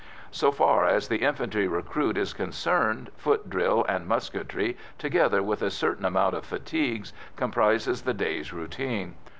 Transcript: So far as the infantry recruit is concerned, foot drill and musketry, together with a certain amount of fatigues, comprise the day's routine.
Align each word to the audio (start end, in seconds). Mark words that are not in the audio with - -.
So 0.31 0.51
far 0.51 0.87
as 0.87 1.09
the 1.09 1.17
infantry 1.17 1.67
recruit 1.67 2.17
is 2.17 2.33
concerned, 2.33 3.11
foot 3.17 3.51
drill 3.51 3.85
and 3.87 4.07
musketry, 4.07 4.75
together 4.97 5.43
with 5.43 5.61
a 5.61 5.69
certain 5.69 6.05
amount 6.05 6.33
of 6.33 6.43
fatigues, 6.43 7.13
comprise 7.35 7.85
the 8.01 8.11
day's 8.15 8.51
routine. 8.51 9.13